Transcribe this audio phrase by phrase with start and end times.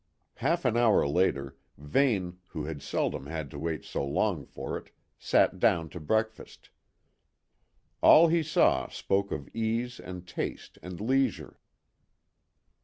[0.37, 4.89] Half an hour later, Vane, who had seldom had to wait so long for it,
[5.19, 6.71] sat down to breakfast.
[8.01, 11.59] All he saw spoke of ease and taste and leisure.